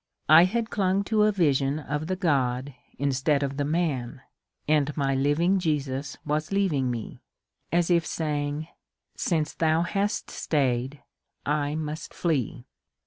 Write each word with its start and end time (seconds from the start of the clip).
I 0.29 0.45
had 0.45 0.71
clung 0.71 1.03
to 1.03 1.21
a 1.25 1.31
vision 1.31 1.77
of 1.77 2.07
the 2.07 2.15
god 2.15 2.73
instead 2.97 3.43
of 3.43 3.57
the 3.57 3.63
man, 3.63 4.23
and 4.67 4.97
my 4.97 5.13
living 5.13 5.59
Jesus 5.59 6.17
was 6.25 6.51
leaving 6.51 6.89
me,— 6.89 7.21
as 7.71 7.91
if 7.91 8.03
saying, 8.07 8.61
*^ 8.61 8.67
Since 9.15 9.53
thou 9.53 9.83
hast 9.83 10.31
stayed 10.31 11.03
I 11.45 11.75
must 11.75 12.15
flee." 12.15 12.65